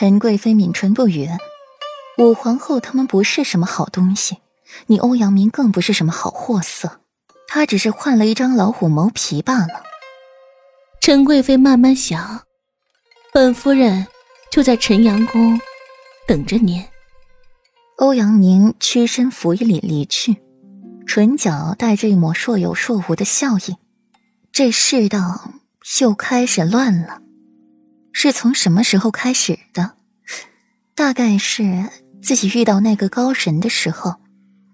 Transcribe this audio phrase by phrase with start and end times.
[0.00, 1.28] 陈贵妃抿唇不语。
[2.18, 4.38] 武皇后他们不是什么好东西，
[4.86, 7.00] 你欧阳明更不是什么好货色，
[7.48, 9.82] 他只是换了一张老虎毛皮罢了。
[11.00, 12.42] 陈贵妃慢慢想，
[13.32, 14.06] 本夫人
[14.52, 15.60] 就在陈阳宫
[16.28, 16.80] 等着您。
[17.96, 20.36] 欧阳宁屈身扶一礼离去，
[21.08, 23.74] 唇角带着一抹若有若无的笑意。
[24.52, 25.54] 这世道
[26.00, 27.20] 又开始乱了，
[28.12, 29.97] 是从什么时候开始的？
[30.98, 31.88] 大概是
[32.20, 34.16] 自己遇到那个高人的时候，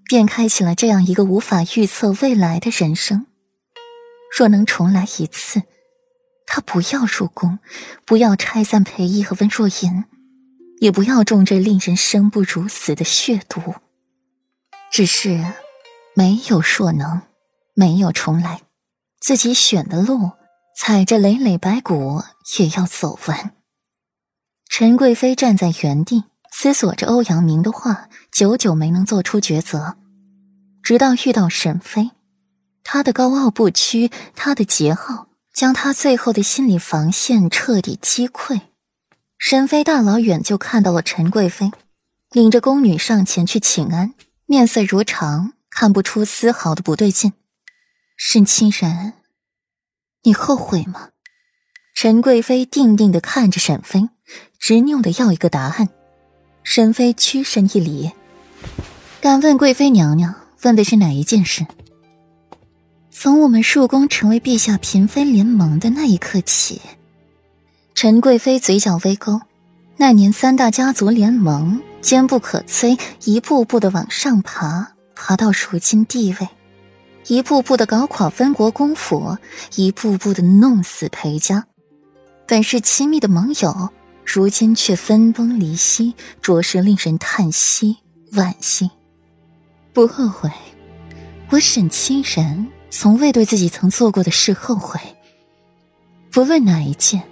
[0.06, 3.26] 便开启了这样一个无法预测未来的人生。
[4.34, 5.64] 若能重来一次。
[6.46, 7.58] 他不要入宫，
[8.06, 10.06] 不要拆散裴义和温若言，
[10.80, 13.74] 也不要中这令人生不如死的血毒。
[14.90, 15.44] 只是
[16.14, 17.20] 没有若能，
[17.74, 18.62] 没有重来，
[19.20, 20.30] 自己选的路，
[20.74, 22.22] 踩着累累白骨
[22.58, 23.53] 也要走完。
[24.68, 29.96] 陈贵妃站在原地，思索着欧阳明的话，久久没能做出抉择。
[30.82, 32.10] 直到遇到沈妃，
[32.82, 35.26] 她的高傲不屈，她的桀骜。
[35.54, 38.62] 将他最后的心理防线彻底击溃。
[39.38, 41.70] 沈妃大老远就看到了陈贵妃，
[42.32, 44.14] 领着宫女上前去请安，
[44.46, 47.34] 面色如常，看不出丝毫的不对劲。
[48.16, 49.12] 沈清人，
[50.24, 51.10] 你后悔吗？
[51.94, 54.08] 陈贵妃定定的看着沈妃，
[54.66, 55.90] 执拗的要一个答案。
[56.62, 58.10] 沈妃屈身一礼，
[59.20, 61.66] 敢问贵妃娘娘，问的是哪一件事？
[63.10, 66.80] 从我们入宫成为陛下嫔妃联盟的那一刻起，
[67.94, 69.38] 陈贵妃嘴角微勾。
[69.98, 76.48] 那年三大家族联盟坚不可摧，一步步的往上爬，爬到如今地位，
[77.26, 79.36] 一步步的搞垮分国公府，
[79.76, 81.66] 一步步的弄死裴家。
[82.46, 83.90] 本是亲密的盟友，
[84.24, 87.96] 如今却分崩离析，着实令人叹息
[88.32, 88.90] 惋惜。
[89.92, 90.50] 不后悔，
[91.50, 92.68] 我沈清人。
[92.96, 95.00] 从未对自己曾做过的事后悔。
[96.30, 97.24] 不论哪一件，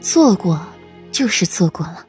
[0.00, 0.60] 做过
[1.12, 2.04] 就是做过了。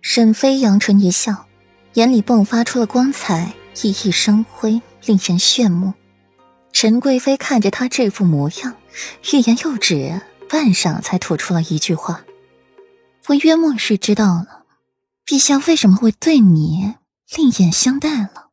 [0.00, 1.46] 沈飞扬唇一笑，
[1.94, 5.92] 眼里迸发出了光彩，熠熠生辉，令人炫目。
[6.72, 8.76] 陈贵妃看着他这副模样，
[9.32, 12.24] 欲言又止，半晌才吐出了一句话
[13.28, 14.64] ：“我约莫是知道了，
[15.26, 16.94] 陛下为什么会对你
[17.36, 18.48] 另眼相待了。”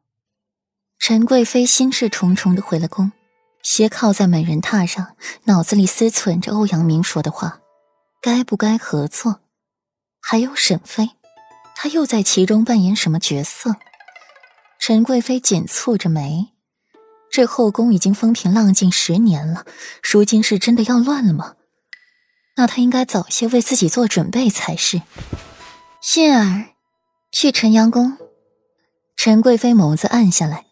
[1.00, 3.12] 陈贵妃心事重重的回了宫。
[3.62, 7.60] 斜靠在美人榻上，脑子里思忖着欧阳明说的话，
[8.22, 9.42] 该不该合作？
[10.22, 11.10] 还有沈妃，
[11.76, 13.76] 她又在其中扮演什么角色？
[14.80, 16.54] 陈贵妃紧蹙着眉，
[17.30, 19.66] 这后宫已经风平浪静十年了，
[20.02, 21.56] 如今是真的要乱了吗？
[22.60, 25.02] 那她应该早些为自己做准备才是。
[26.02, 26.66] 杏儿，
[27.32, 28.18] 去陈阳宫。
[29.16, 30.66] 陈贵妃眸子暗下来。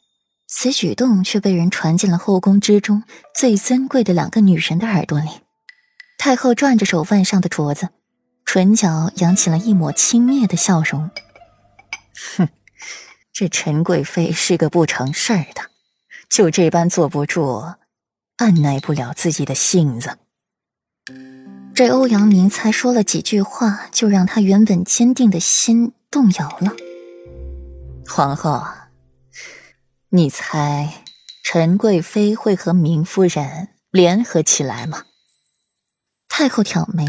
[0.50, 3.03] 此举动却被人传进了后宫之中
[3.34, 5.30] 最尊贵的两个女人的耳朵里。
[6.18, 7.90] 太后转着手腕上的镯子，
[8.46, 11.09] 唇角扬起了一抹轻蔑的笑容。
[12.36, 12.50] 哼，
[13.31, 15.69] 这陈贵妃是个不成事儿的，
[16.30, 17.64] 就这般坐不住，
[18.38, 20.18] 按耐不了自己的性子。
[21.77, 26.75] 这欧阳明才说了几句话，就让他原本坚定的心动摇了。
[28.07, 28.63] 皇后。
[30.09, 31.03] 你猜
[31.43, 35.03] 陈贵妃会和明夫人联合起来吗？
[36.27, 37.05] 太后挑眉，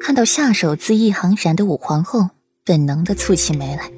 [0.00, 2.30] 看到下手恣意盎然的武皇后，
[2.64, 3.88] 本能的蹙起眉来，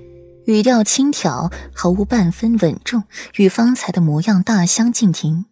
[0.45, 3.05] 语调轻佻，毫无半分稳重，
[3.37, 5.47] 与方才的模样大相径庭。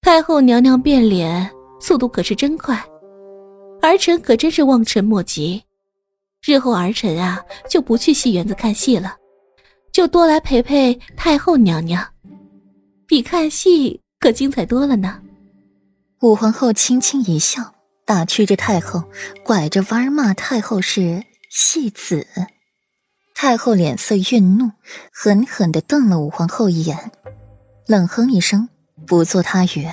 [0.00, 1.48] 太后娘娘变脸
[1.80, 2.84] 速度可是真快，
[3.86, 5.62] 儿臣可真是望尘莫及。
[6.42, 9.16] 日后儿臣啊，就不去戏园子看戏了。
[9.92, 12.04] 就多来陪陪太后娘娘，
[13.06, 15.22] 比看戏可精彩多了呢。
[16.20, 17.74] 武皇后轻轻一笑，
[18.04, 19.04] 打趣着太后，
[19.44, 22.26] 拐着弯骂太后是戏子。
[23.34, 24.70] 太后脸色愠怒，
[25.12, 27.12] 狠狠地瞪了武皇后一眼，
[27.86, 28.68] 冷哼一声，
[29.06, 29.88] 不作他语。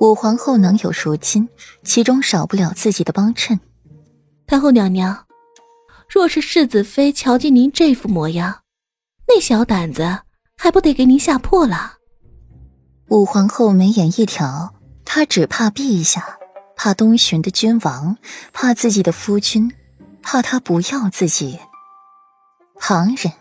[0.00, 1.48] 武皇后能有如今，
[1.82, 3.58] 其中少不了自己的帮衬。
[4.46, 5.26] 太后娘娘，
[6.08, 8.62] 若是世子妃瞧见您这副模样，
[9.26, 10.18] 那小胆子
[10.56, 11.94] 还不得给您吓破了？
[13.08, 14.74] 武皇后眉眼一挑，
[15.04, 16.38] 她只怕陛下，
[16.76, 18.16] 怕东巡的君王，
[18.52, 19.72] 怕自己的夫君，
[20.22, 21.58] 怕他不要自己。
[22.78, 23.32] 旁人，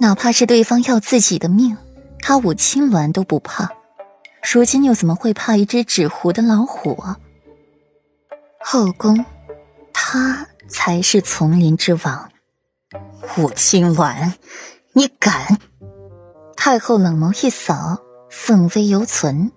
[0.00, 1.76] 哪怕是对方要自己的命，
[2.20, 3.70] 他武青鸾都不怕。
[4.52, 7.02] 如今又怎么会怕一只纸糊的老虎？
[8.60, 9.24] 后宫，
[9.92, 12.30] 他才是丛林之王。
[13.38, 14.34] 武清婉，
[14.92, 15.58] 你敢！
[16.56, 17.98] 太后冷眸一扫，
[18.30, 19.50] 凤飞犹存。